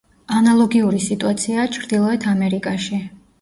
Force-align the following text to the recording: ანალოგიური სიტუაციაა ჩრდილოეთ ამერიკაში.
ანალოგიური 0.35 1.01
სიტუაციაა 1.07 1.67
ჩრდილოეთ 1.77 2.27
ამერიკაში. 2.33 3.03